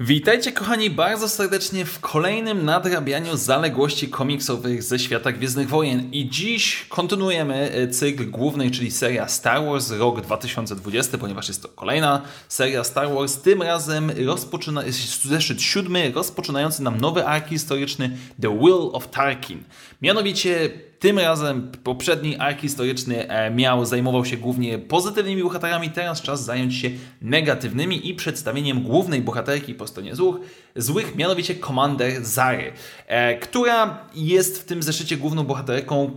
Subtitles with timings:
[0.00, 6.86] Witajcie kochani bardzo serdecznie w kolejnym nadrabianiu zaległości komiksowych ze świata Gwiezdnych Wojen i dziś
[6.88, 12.84] kontynuujemy e, cykl główny, czyli seria Star Wars rok 2020, ponieważ jest to kolejna seria
[12.84, 13.36] Star Wars.
[13.36, 14.82] Tym razem rozpoczyna,
[15.24, 19.64] zeszyt siódmy, rozpoczynający nam nowy ark historyczny The Will of Tarkin.
[20.02, 26.44] Mianowicie tym razem poprzedni ark historyczny e, miał, zajmował się głównie pozytywnymi bohaterami, teraz czas
[26.44, 26.90] zająć się
[27.22, 30.36] negatywnymi i przedstawieniem głównej bohaterki po stronie złych,
[30.76, 32.72] złych mianowicie Commander Zary,
[33.06, 36.10] e, która jest w tym zeszycie główną bohaterką,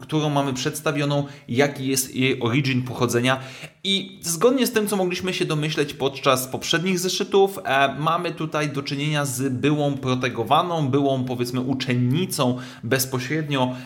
[0.00, 3.40] którą mamy przedstawioną, jaki jest jej origin pochodzenia
[3.84, 8.82] i zgodnie z tym, co mogliśmy się domyśleć podczas poprzednich zeszytów, e, mamy tutaj do
[8.82, 13.76] czynienia z byłą protegowaną, byłą powiedzmy uczennicą bezpośrednio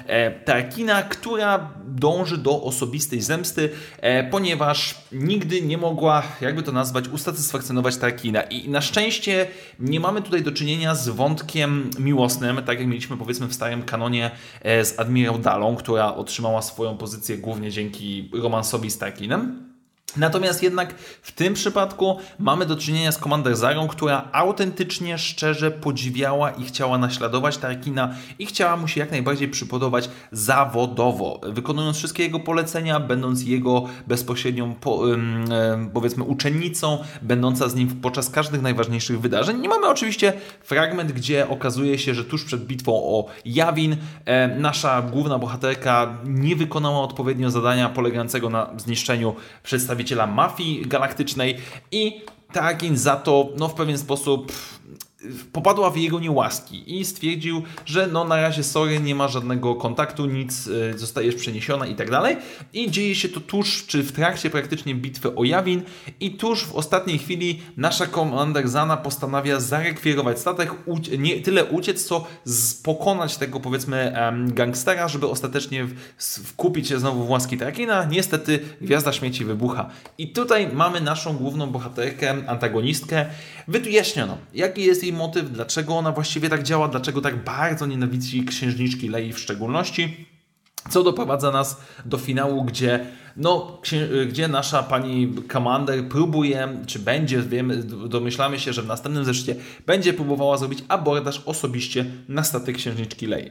[0.44, 7.96] Tarkina, która dąży do osobistej zemsty, e, ponieważ nigdy nie mogła, jakby to nazwać, usatysfakcjonować
[7.96, 8.42] Tarkina.
[8.42, 9.46] I na szczęście
[9.78, 14.30] nie mamy tutaj do czynienia z wątkiem miłosnym, tak jak mieliśmy powiedzmy w starym kanonie
[14.62, 19.73] e, z Admirał Dalą, która otrzymała swoją pozycję głównie dzięki romansowi z Tarkinem.
[20.16, 26.50] Natomiast jednak w tym przypadku mamy do czynienia z Commander Zarą, która autentycznie, szczerze podziwiała
[26.50, 32.40] i chciała naśladować Tarkina i chciała mu się jak najbardziej przypodobać zawodowo, wykonując wszystkie jego
[32.40, 35.02] polecenia, będąc jego bezpośrednią po,
[35.94, 39.64] powiedzmy uczennicą, będąca z nim podczas każdych najważniejszych wydarzeń.
[39.64, 43.96] I mamy oczywiście fragment, gdzie okazuje się, że tuż przed bitwą o Jawin
[44.58, 51.56] nasza główna bohaterka nie wykonała odpowiednio zadania polegającego na zniszczeniu przedstawicieli przedstawiciela mafii galaktycznej
[51.92, 54.52] i Tarkin za to no, w pewien sposób
[55.52, 60.26] popadła w jego niełaski i stwierdził, że no na razie sorry, nie ma żadnego kontaktu,
[60.26, 62.36] nic, y, zostajesz przeniesiona i tak dalej.
[62.72, 65.82] I dzieje się to tuż, czy w trakcie praktycznie bitwy o Jawin
[66.20, 70.70] i tuż w ostatniej chwili nasza komander Zana postanawia zarekwirować statek,
[71.18, 72.26] nie tyle uciec, co
[72.82, 75.86] pokonać tego powiedzmy gangstera, żeby ostatecznie
[76.18, 78.04] wkupić się znowu w łaski Trakina.
[78.04, 79.90] Niestety Gwiazda Śmieci wybucha.
[80.18, 83.26] I tutaj mamy naszą główną bohaterkę, antagonistkę.
[83.68, 89.08] Wyjaśniono, jaki jest jej motyw, dlaczego ona właściwie tak działa, dlaczego tak bardzo nienawidzi księżniczki
[89.08, 90.26] Lei w szczególności.
[90.90, 93.80] Co doprowadza nas do finału, gdzie, no,
[94.28, 100.12] gdzie nasza pani Commander próbuje, czy będzie, wiemy, domyślamy się, że w następnym zeszycie będzie
[100.12, 103.50] próbowała zrobić abordaż osobiście na statek księżniczki Lei.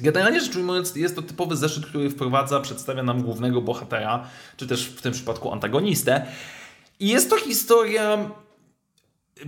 [0.00, 4.24] Generalnie rzecz ujmując, jest to typowy zeszyt, który wprowadza, przedstawia nam głównego bohatera,
[4.56, 6.26] czy też w tym przypadku antagonistę.
[7.00, 8.30] I jest to historia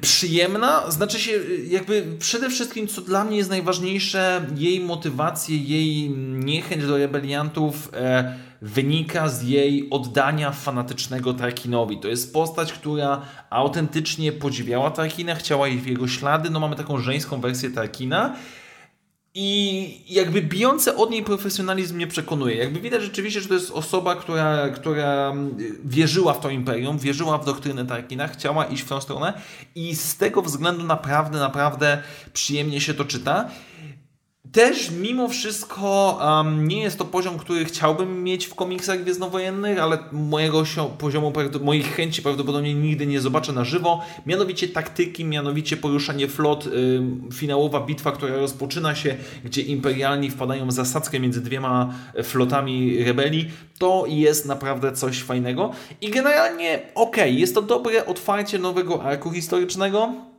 [0.01, 1.33] przyjemna, znaczy się
[1.69, 8.35] jakby przede wszystkim, co dla mnie jest najważniejsze, jej motywacje, jej niechęć do rebeliantów e,
[8.63, 11.99] wynika z jej oddania fanatycznego Tarkinowi.
[12.01, 16.51] To jest postać, która autentycznie podziwiała Tarkina, chciała jej w jego ślady.
[16.51, 18.37] No mamy taką żeńską wersję Tarkina
[19.35, 22.57] i jakby bijący od niej profesjonalizm mnie przekonuje.
[22.57, 25.35] Jakby widać rzeczywiście, że to jest osoba, która, która
[25.85, 29.33] wierzyła w to imperium, wierzyła w doktrynę Tarkina, chciała iść w tą stronę
[29.75, 32.03] i z tego względu naprawdę, naprawdę
[32.33, 33.51] przyjemnie się to czyta.
[34.53, 39.99] Też mimo wszystko um, nie jest to poziom, który chciałbym mieć w komiksach gwiezdnowojennych, ale
[40.13, 40.65] mojego
[40.99, 44.03] poziomu, moich chęci prawdopodobnie nigdy nie zobaczę na żywo.
[44.27, 46.69] Mianowicie taktyki, mianowicie poruszanie flot,
[47.33, 53.51] finałowa bitwa, która rozpoczyna się, gdzie imperialni wpadają w zasadzkę między dwiema flotami rebelii.
[53.79, 55.71] To jest naprawdę coś fajnego.
[56.01, 60.31] I generalnie okej, okay, jest to dobre otwarcie nowego arku historycznego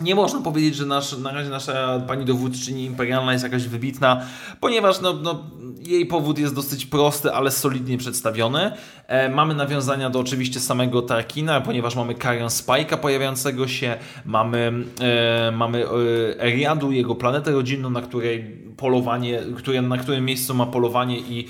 [0.00, 4.26] nie można powiedzieć, że nasz, na razie nasza pani dowódczyni imperialna jest jakaś wybitna,
[4.60, 5.44] ponieważ no, no,
[5.80, 8.72] jej powód jest dosyć prosty, ale solidnie przedstawiony.
[9.06, 15.50] E, mamy nawiązania do oczywiście samego Tarkina, ponieważ mamy Karion Spike'a pojawiającego się, mamy, e,
[15.50, 21.18] mamy e, Eriadu, jego planetę rodzinną, na której polowanie, które, na którym miejscu ma polowanie
[21.18, 21.48] i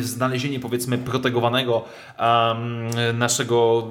[0.00, 1.84] znalezienie powiedzmy protegowanego
[2.18, 3.88] um, naszego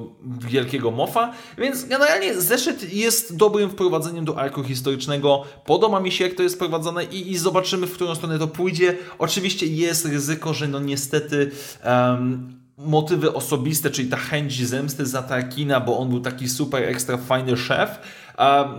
[0.47, 1.33] wielkiego mofa.
[1.57, 5.43] Więc generalnie zeszyt jest dobrym wprowadzeniem do arku historycznego.
[5.65, 8.97] Podoba mi się jak to jest prowadzone i, i zobaczymy w którą stronę to pójdzie.
[9.19, 11.51] Oczywiście jest ryzyko, że no niestety
[11.85, 17.17] um, motywy osobiste, czyli ta chęć zemsty za Tarkina, bo on był taki super ekstra
[17.17, 17.99] fajny szef,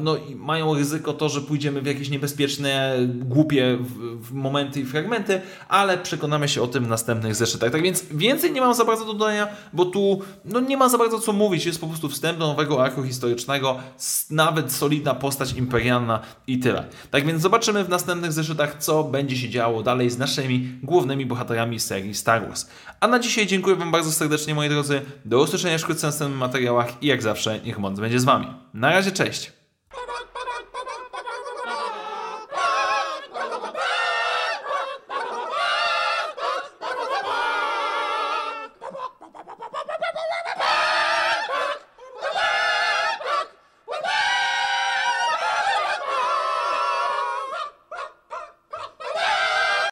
[0.00, 3.78] no i mają ryzyko to, że pójdziemy w jakieś niebezpieczne, głupie
[4.32, 7.70] momenty i fragmenty, ale przekonamy się o tym w następnych zeszytach.
[7.70, 10.98] Tak więc więcej nie mam za bardzo do dodania, bo tu no, nie ma za
[10.98, 13.76] bardzo co mówić, jest po prostu wstęp do nowego arku historycznego,
[14.30, 16.84] nawet solidna postać imperialna i tyle.
[17.10, 21.80] Tak więc zobaczymy w następnych zeszytach, co będzie się działo dalej z naszymi głównymi bohaterami
[21.80, 22.66] serii Star Wars.
[23.00, 25.02] A na dzisiaj dziękuję Wam bardzo serdecznie, moi drodzy.
[25.24, 28.46] Do usłyszenia wkrótce w następnych materiałach i jak zawsze, niech moc będzie z Wami.
[28.74, 29.52] Na razie, cześć!